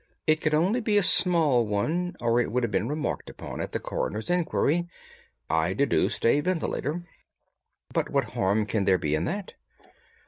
It 0.25 0.41
could 0.41 0.55
only 0.55 0.81
be 0.81 0.97
a 0.97 1.03
small 1.03 1.67
one, 1.67 2.15
or 2.19 2.41
it 2.41 2.51
would 2.51 2.63
have 2.63 2.71
been 2.71 2.87
remarked 2.87 3.29
upon 3.29 3.61
at 3.61 3.71
the 3.71 3.79
coroner's 3.79 4.31
inquiry. 4.31 4.87
I 5.47 5.73
deduced 5.75 6.25
a 6.25 6.41
ventilator." 6.41 7.03
"But 7.93 8.09
what 8.09 8.31
harm 8.33 8.65
can 8.65 8.85
there 8.85 8.97
be 8.97 9.13
in 9.13 9.25
that?" 9.25 9.53